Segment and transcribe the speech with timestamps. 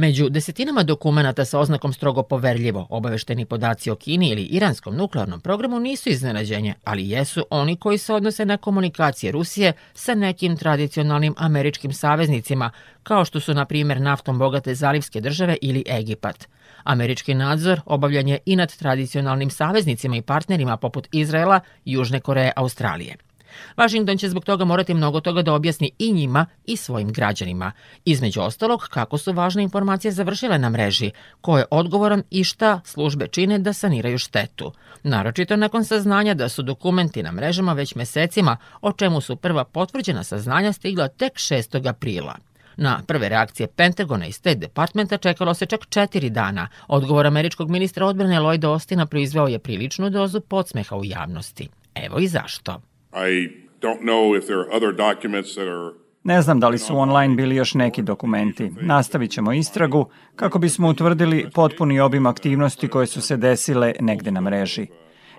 [0.00, 5.80] Među desetinama dokumenta sa oznakom strogo poverljivo obavešteni podaci o Kini ili iranskom nuklearnom programu
[5.80, 11.92] nisu iznenađenje, ali jesu oni koji se odnose na komunikacije Rusije sa nekim tradicionalnim američkim
[11.92, 12.70] saveznicima,
[13.02, 16.48] kao što su, na primjer, naftom bogate zalivske države ili Egipat.
[16.84, 23.27] Američki nadzor obavljan je i nad tradicionalnim saveznicima i partnerima poput Izraela, Južne Koreje, Australije.
[23.76, 27.72] Washington će zbog toga morati mnogo toga da objasni i njima i svojim građanima.
[28.04, 31.10] Između ostalog, kako su važne informacije završile na mreži,
[31.40, 34.72] ko je odgovoran i šta službe čine da saniraju štetu.
[35.02, 40.24] Naročito nakon saznanja da su dokumenti na mrežama već mesecima, o čemu su prva potvrđena
[40.24, 41.88] saznanja stigla tek 6.
[41.88, 42.34] aprila.
[42.76, 46.68] Na prve reakcije Pentagona i State Departmenta čekalo se čak četiri dana.
[46.88, 51.68] Odgovor američkog ministra odbrane Lloyda Austina proizveo je priličnu dozu podsmeha u javnosti.
[51.94, 52.80] Evo i zašto.
[53.12, 53.48] I
[53.80, 57.34] don't know if there are other documents that are Ne znam da li su online
[57.34, 58.70] bili još neki dokumenti.
[58.80, 64.40] Nastavit ćemo istragu kako bismo utvrdili potpuni obim aktivnosti koje su se desile negde na
[64.40, 64.86] mreži.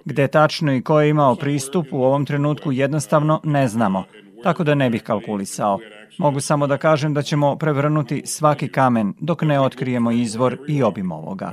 [0.05, 4.03] Gde tačno i ko je imao pristup u ovom trenutku jednostavno ne znamo,
[4.43, 5.79] tako da ne bih kalkulisao.
[6.17, 11.11] Mogu samo da kažem da ćemo prevrnuti svaki kamen dok ne otkrijemo izvor i obim
[11.11, 11.51] ovoga.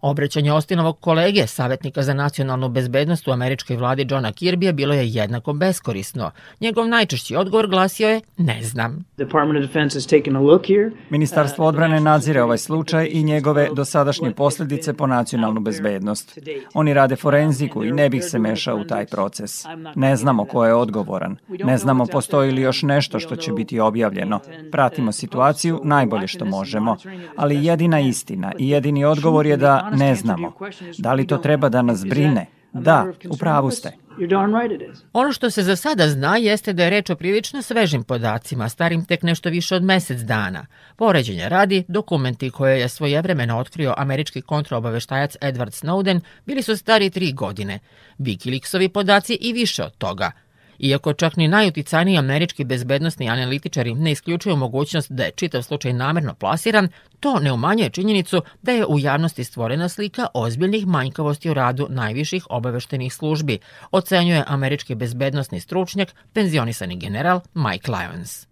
[0.00, 5.52] Obraćanje Ostinovog kolege, savjetnika za nacionalnu bezbednost u američkoj vladi Johna Kirby bilo je jednako
[5.52, 6.30] beskorisno.
[6.60, 9.04] Njegov najčešći odgovor glasio je ne znam.
[11.10, 16.38] Ministarstvo odbrane nadzire ovaj slučaj i njegove dosadašnje posledice po nacionalnu bezbednost.
[16.74, 19.64] Oni rade forenziku i ne bih se mešao u taj proces.
[19.94, 21.36] Ne znamo ko je odgovoran.
[21.48, 24.40] Ne znamo znamo postoji li još nešto što će biti objavljeno.
[24.72, 26.96] Pratimo situaciju najbolje što možemo,
[27.36, 30.52] ali jedina istina i jedini odgovor je da ne znamo.
[30.98, 32.46] Da li to treba da nas brine?
[32.72, 33.92] Da, u pravu ste.
[35.12, 39.04] Ono što se za sada zna jeste da je reč o prilično svežim podacima, starim
[39.04, 40.66] tek nešto više od mesec dana.
[40.96, 47.32] Poređenja radi, dokumenti koje je svojevremeno otkrio američki kontroobaveštajac Edward Snowden bili su stari tri
[47.32, 47.78] godine.
[48.18, 50.32] Wikileaksovi podaci i više od toga–
[50.78, 56.34] Iako čak ni najuticajniji američki bezbednostni analitičari ne isključuju mogućnost da je čitav slučaj namerno
[56.34, 56.88] plasiran,
[57.24, 62.46] to ne umanjuje činjenicu da je u javnosti stvorena slika ozbiljnih manjkavosti u radu najviših
[62.50, 63.58] obaveštenih službi,
[63.92, 68.46] ocenjuje američki bezbednostni stručnjak, penzionisani general Mike Lyons.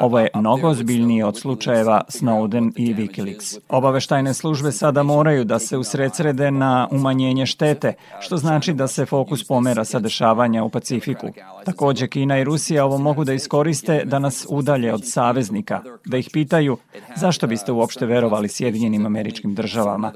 [0.00, 3.58] Ovo je mnogo ozbiljnije od slučajeva Snowden i Wikileaks.
[3.68, 9.44] Obaveštajne službe sada moraju da se usredsrede na umanjenje štete, što znači da se fokus
[9.44, 11.28] pomera sa dešavanja u Pacifiku.
[11.64, 16.25] Takođe, Kina i Rusija ovo mogu da iskoriste da nas udalje od saveznika, da ih
[16.32, 16.76] pitaju
[17.16, 20.12] zašto biste uopšte verovali Sjedinjenim američkim državama.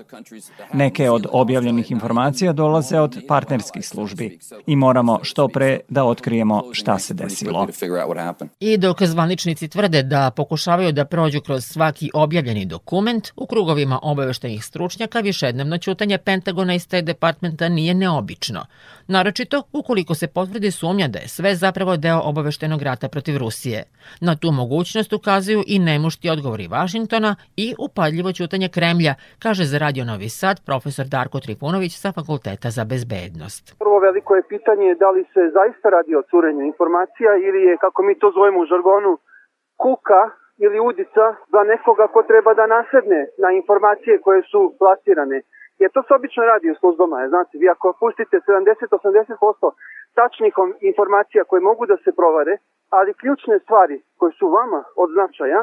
[0.72, 6.98] Neke od objavljenih informacija dolaze od partnerskih službi i moramo što pre da otkrijemo šta
[6.98, 7.66] se desilo.
[8.60, 14.64] I dok zvaničnici tvrde da pokušavaju da prođu kroz svaki objavljeni dokument, u krugovima obaveštenih
[14.64, 18.66] stručnjaka višednevno ćutanje Pentagona i State Departmenta nije neobično.
[19.06, 23.82] Naročito ukoliko se potvrdi sumnja da je sve zapravo deo obaveštenog rata protiv Rusije.
[24.20, 27.32] Na tu mogućnost ukazuju i nemušti odgovori Vašingtona
[27.64, 29.12] i upadljivo ćutanje Kremlja,
[29.44, 33.64] kaže za Radio Novi Sad profesor Darko Tripunović sa Fakulteta za bezbednost.
[33.84, 38.00] Prvo veliko je pitanje da li se zaista radi o curenju informacija ili je, kako
[38.06, 39.12] mi to zovemo u žargonu,
[39.82, 40.22] kuka
[40.64, 41.24] ili udica
[41.54, 45.38] za nekoga ko treba da nasedne na informacije koje su plasirane.
[45.80, 47.28] Jer to se obično radi u službama.
[47.32, 49.70] Znate, vi ako pustite 70-80%
[50.18, 50.54] tačnih
[50.92, 52.54] informacija koje mogu da se provare,
[52.96, 55.60] ali ključne stvari koje su vama od značaja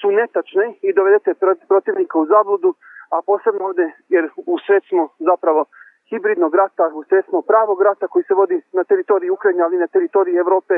[0.00, 1.34] su netačne i dovedete
[1.68, 2.74] protivnika u zabludu,
[3.10, 5.64] a posebno ovde, jer u sred smo zapravo
[6.10, 9.86] hibridnog rata, u sred smo pravog rata koji se vodi na teritoriji Ukrajine, ali na
[9.86, 10.74] teritoriji Evrope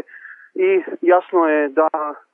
[0.55, 1.89] i jasno je da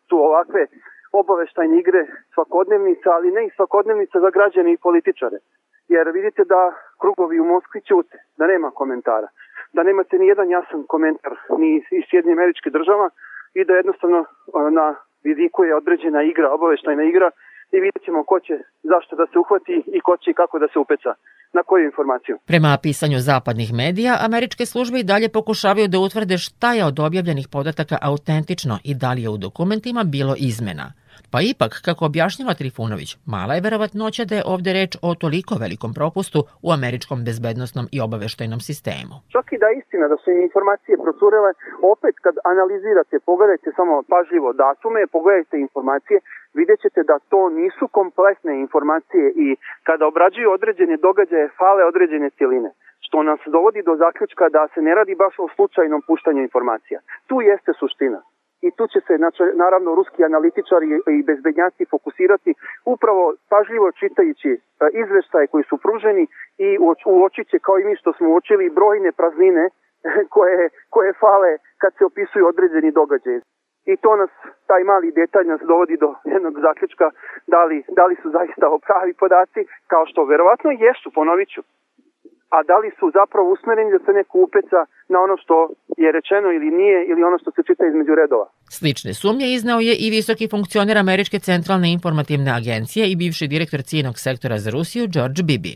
[0.09, 0.67] su ovakve
[1.13, 5.37] obaveštajne igre svakodnevnica, ali ne i svakodnevnica za građane i političare.
[5.89, 9.29] Jer vidite da krugovi u Moskvi ćute, da nema komentara,
[9.73, 13.11] da nemate ni jedan jasan komentar ni iz Sjedinje američke država
[13.55, 14.25] i da jednostavno
[14.71, 17.29] na vidiku je određena igra, obaveštajna igra
[17.75, 18.55] i vidjet ćemo ko će
[18.93, 21.13] zašto da se uhvati i ko će kako da se upeca
[21.57, 22.35] na koju informaciju.
[22.47, 27.47] Prema pisanju zapadnih medija, američke službe i dalje pokušavaju da utvrde šta je od objavljenih
[27.53, 30.93] podataka autentično i da li je u dokumentima bilo izmena.
[31.33, 35.93] Pa ipak, kako objašnjava Trifunović, mala je verovatnoća da je ovde reč o toliko velikom
[35.99, 39.15] propustu u američkom bezbednostnom i obaveštajnom sistemu.
[39.35, 41.51] Čak i da je istina da su im informacije procurele,
[41.95, 46.19] opet kad analizirate, pogledajte samo pažljivo datume, pogledajte informacije,
[46.59, 49.47] vidjet ćete da to nisu kompletne informacije i
[49.89, 52.71] kada obrađuju određene događaje, fale određene cijeline
[53.07, 56.99] što nas dovodi do zaključka da se ne radi baš o slučajnom puštanju informacija.
[57.27, 58.21] Tu jeste suština.
[58.67, 60.87] I tu će se znači, naravno ruski analitičari
[61.17, 62.55] i bezbednjaci fokusirati
[62.85, 64.59] upravo pažljivo čitajući e,
[65.03, 66.25] izveštaje koji su pruženi
[66.59, 66.69] i
[67.07, 69.65] uočit će kao i mi što smo uočili brojne praznine
[70.35, 73.41] koje, koje fale kad se opisuju određeni događaje.
[73.87, 74.31] I to nas,
[74.67, 77.11] taj mali detalj nas dovodi do jednog zaključka
[77.47, 81.63] da li, da li su zaista pravi podaci, kao što verovatno jesu, ponovit ću
[82.57, 84.81] a da li su zapravo usmereni da se neko upeca
[85.13, 85.57] na ono što
[86.05, 88.47] je rečeno ili nije ili ono što se čita između redova.
[88.77, 94.19] Slične sumnje iznao je i visoki funkcioner Američke centralne informativne agencije i bivši direktor cijenog
[94.19, 95.75] sektora za Rusiju George Bibi.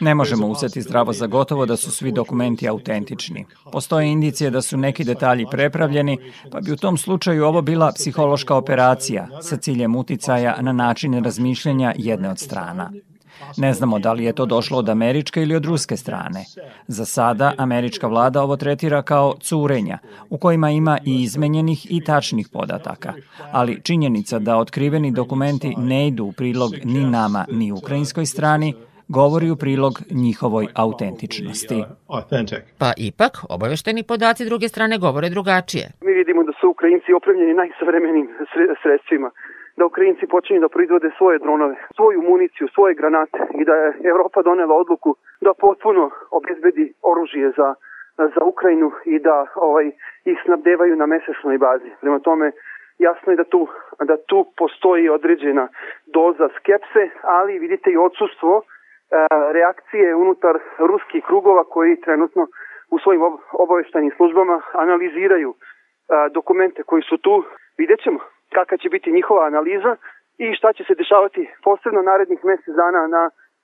[0.00, 3.46] Ne možemo uzeti zdravo za gotovo da su svi dokumenti autentični.
[3.72, 6.18] Postoje indicije da su neki detalji prepravljeni,
[6.52, 11.92] pa bi u tom slučaju ovo bila psihološka operacija sa ciljem uticaja na način razmišljenja
[11.96, 12.90] jedne od strana.
[13.56, 16.44] Ne znamo da li je to došlo od američke ili od ruske strane.
[16.86, 19.98] Za sada američka vlada ovo tretira kao curenja,
[20.30, 23.12] u kojima ima i izmenjenih i tačnih podataka.
[23.52, 28.74] Ali činjenica da otkriveni dokumenti ne idu u prilog ni nama ni ukrajinskoj strani,
[29.08, 31.84] govori u prilog njihovoj autentičnosti.
[32.78, 35.86] Pa ipak, obavešteni podaci druge strane govore drugačije.
[36.06, 38.26] Mi vidimo da su Ukrajinci opremljeni najsavremenim
[38.82, 39.30] sredstvima
[39.80, 44.42] da Ukrajinci počinju da proizvode svoje dronove, svoju municiju, svoje granate i da je Evropa
[44.42, 45.10] donela odluku
[45.40, 47.74] da potpuno obezbedi oružje za,
[48.34, 49.86] za Ukrajinu i da ovaj,
[50.24, 51.90] ih snabdevaju na mesečnoj bazi.
[52.00, 52.52] Prema tome,
[52.98, 53.68] jasno je da tu,
[54.04, 55.68] da tu postoji određena
[56.06, 58.64] doza skepse, ali vidite i odsustvo e,
[59.52, 62.46] reakcije unutar ruskih krugova koji trenutno
[62.90, 63.22] u svojim
[63.52, 65.54] obaveštajnim službama analiziraju e,
[66.34, 67.44] dokumente koji su tu.
[67.78, 68.20] Vidjet ćemo
[68.56, 69.92] kakva će biti njihova analiza
[70.44, 73.22] i šta će se dešavati posebno narednih mesec dana na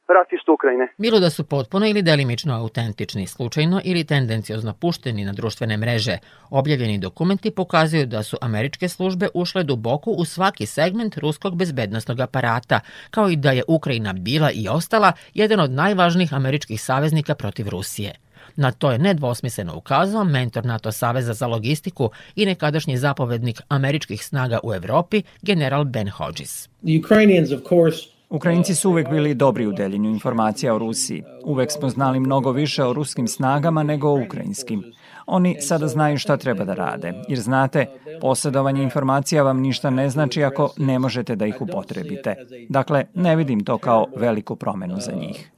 [0.08, 0.88] ratištu Ukrajine.
[0.98, 6.18] Bilo da su potpuno ili delimično autentični, slučajno ili tendencijozno pušteni na društvene mreže,
[6.50, 12.80] objavljeni dokumenti pokazuju da su američke službe ušle duboko u svaki segment ruskog bezbednostnog aparata,
[13.10, 18.25] kao i da je Ukrajina bila i ostala jedan od najvažnijih američkih saveznika protiv Rusije.
[18.56, 24.58] Na to je nedvosmisleno ukazao mentor NATO Saveza za logistiku i nekadašnji zapovednik američkih snaga
[24.62, 26.68] u Evropi, general Ben Hodges.
[26.68, 31.22] The Ukrainians, of course, Ukrajinci su uvek bili dobri u deljenju informacija o Rusiji.
[31.44, 34.84] Uvek smo znali mnogo više o ruskim snagama nego o ukrajinskim.
[35.26, 37.86] Oni sada znaju šta treba da rade, jer znate,
[38.20, 42.34] posjedovanje informacija vam ništa ne znači ako ne možete da ih upotrebite.
[42.68, 45.50] Dakle, ne vidim to kao veliku promenu za njih.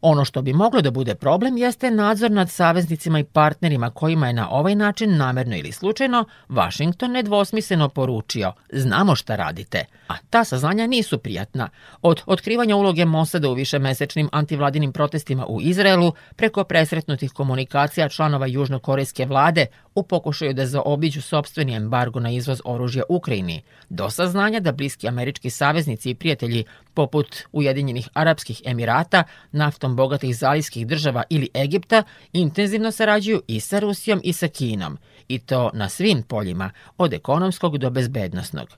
[0.00, 4.32] Ono što bi moglo da bude problem jeste nadzor nad saveznicima i partnerima kojima je
[4.32, 10.86] na ovaj način namerno ili slučajno Washington nedvosmisleno poručio znamo šta radite, a ta saznanja
[10.86, 11.68] nisu prijatna.
[12.02, 18.46] Od otkrivanja uloge Mossada u višemesečnim antivladinim protestima u Izraelu preko presretnutih komunikacija članova članova
[18.46, 24.72] južnokorejske vlade u pokušaju da zaobiđu sobstveni embargo na izvoz oružja Ukrajini, do saznanja da
[24.72, 26.64] bliski američki saveznici i prijatelji
[26.94, 32.02] poput Ujedinjenih Arapskih Emirata, naftom bogatih zalijskih država ili Egipta
[32.32, 34.98] intenzivno sarađuju i sa Rusijom i sa Kinom,
[35.28, 38.68] i to na svim poljima, od ekonomskog do bezbednostnog.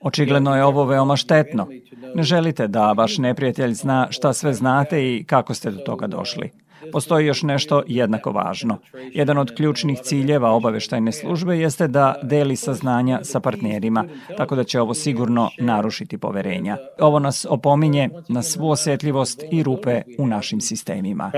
[0.00, 1.68] Očigledno je ovo veoma štetno.
[2.14, 6.63] Ne želite da vaš neprijatelj zna šta sve znate i kako ste do toga došli.
[6.92, 8.78] Postoji još nešto jednako važno.
[9.12, 14.04] Jedan od ključnih ciljeva obaveštajne službe jeste da deli saznanja sa partnerima,
[14.36, 16.76] tako da će ovo sigurno narušiti poverenja.
[16.98, 21.32] Ovo nas opominje na svu osetljivost i rupe u našim sistemima.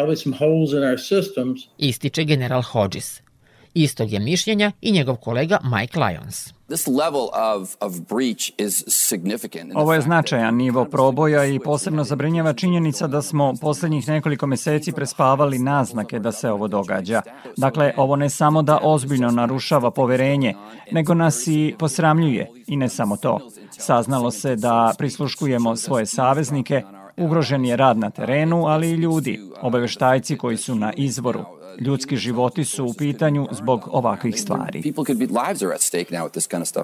[1.79, 3.27] Ističe general Hodges.
[3.77, 6.53] Istog je mišljenja i njegov kolega Mike Lyons.
[9.75, 15.59] Ovo je značajan nivo proboja i posebno zabrinjava činjenica da smo poslednjih nekoliko meseci prespavali
[15.59, 17.23] naznake da se ovo događa.
[17.57, 20.55] Dakle, ovo ne samo da ozbiljno narušava poverenje,
[20.93, 22.51] nego nas i posramljuje.
[22.67, 23.39] I ne samo to.
[23.71, 26.83] Saznalo se da prisluškujemo svoje saveznike,
[27.17, 31.45] ugrožen je rad na terenu, ali i ljudi, obaveštajci koji su na izvoru.
[31.81, 34.83] Ljudski životi su u pitanju zbog ovakvih stvari.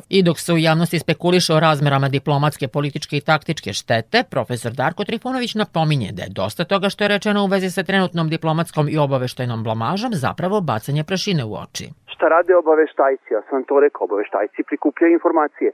[0.09, 5.05] I dok se u javnosti spekuliše o razmerama diplomatske, političke i taktičke štete, profesor Darko
[5.05, 8.99] Trifunović napominje da je dosta toga što je rečeno u vezi sa trenutnom diplomatskom i
[8.99, 11.89] obaveštajnom blamažom zapravo bacanje prašine u oči
[12.23, 15.71] šta rade obaveštajci, ja sam to rekao, obaveštajci prikupljaju informacije.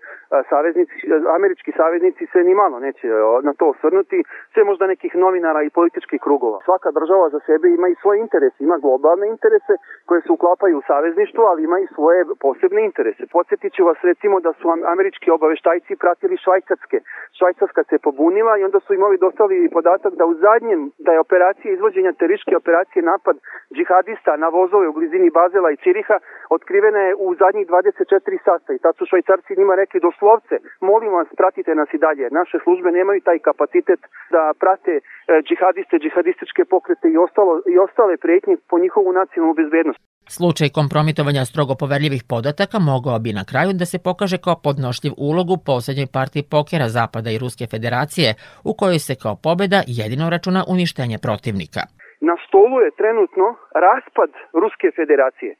[0.50, 0.94] Saveznici,
[1.36, 3.06] američki saveznici se ni malo neće
[3.42, 6.58] na to osvrnuti, sve možda nekih novinara i političkih krugova.
[6.64, 9.74] Svaka država za sebe ima i svoje interese, ima globalne interese
[10.06, 13.22] koje se uklapaju u savezništvo, ali ima i svoje posebne interese.
[13.32, 14.64] Podsjetit ću vas recimo da su
[14.94, 16.98] američki obaveštajci pratili švajcarske.
[17.38, 21.20] Švajcarska se pobunila i onda su im ovi dostali podatak da u zadnjem, da je
[21.26, 23.36] operacija izvođenja teriške operacije napad
[23.74, 26.18] džihadista na vozove u blizini Bazela i Ciriha
[26.56, 30.54] otkrivena je u zadnjih 24 sata i tad su švajcarci njima rekli doslovce,
[30.90, 32.24] molim vas, pratite nas i dalje.
[32.40, 34.00] Naše službe nemaju taj kapacitet
[34.34, 35.00] da prate e,
[35.48, 40.00] džihadiste, džihadističke pokrete i, ostalo, i ostale pretnje po njihovu nacionalnu bezbednost.
[40.36, 45.46] Slučaj kompromitovanja strogo poverljivih podataka mogao bi na kraju da se pokaže kao podnošljiv ulog
[45.50, 48.28] u poslednjoj partiji pokera Zapada i Ruske federacije,
[48.70, 51.82] u kojoj se kao pobeda jedino računa uništenje protivnika.
[52.28, 53.46] Na stolu je trenutno
[53.86, 54.30] raspad
[54.62, 55.52] Ruske federacije.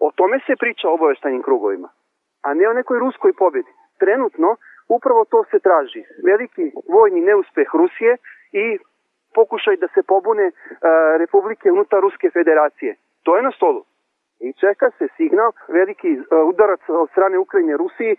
[0.00, 1.88] O tome se priča o obaveštajnim krugovima,
[2.42, 3.72] a ne o nekoj ruskoj pobedi.
[3.98, 4.56] Trenutno
[4.88, 6.02] upravo to se traži.
[6.24, 8.16] Veliki vojni neuspeh Rusije
[8.52, 8.78] i
[9.34, 10.54] pokušaj da se pobune uh,
[11.18, 12.96] republike unutar Ruske federacije.
[13.22, 13.84] To je na stolu
[14.46, 18.18] i čeka se signal, veliki e, udarac od strane Ukrajine Rusiji, e,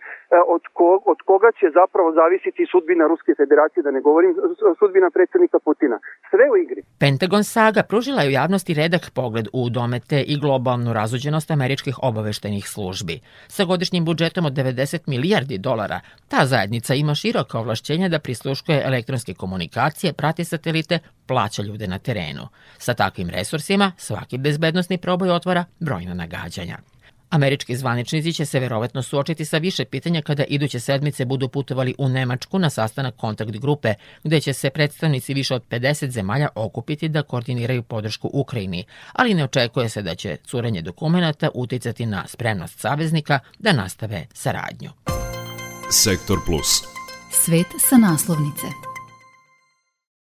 [0.54, 4.32] od, ko, od koga će zapravo zavisiti sudbina Ruske federacije, da ne govorim
[4.80, 5.98] sudbina predsednika Putina.
[6.30, 6.80] Sve u igri.
[7.04, 12.64] Pentagon saga pružila je u javnosti redak pogled u domete i globalnu razuđenost američkih obaveštenih
[12.74, 13.16] službi.
[13.54, 15.98] Sa godišnjim budžetom od 90 milijardi dolara,
[16.32, 20.98] ta zajednica ima široka ovlašćenja da prisluškuje elektronske komunikacije, prati satelite,
[21.28, 22.48] plaća ljude na terenu.
[22.78, 26.78] Sa takvim resursima svaki bezbednostni proboj otvara brojna nagađanja.
[27.30, 32.08] Američki zvaničnici će se verovatno suočiti sa više pitanja kada iduće sedmice budu putovali u
[32.08, 33.94] Nemačku na sastanak kontakt grupe,
[34.24, 39.44] gde će se predstavnici više od 50 zemalja okupiti da koordiniraju podršku Ukrajini, ali ne
[39.44, 44.90] očekuje se da će curenje dokumenta uticati na spremnost saveznika da nastave saradnju.
[45.90, 46.82] Sektor Plus.
[47.32, 48.87] Svet sa naslovnice.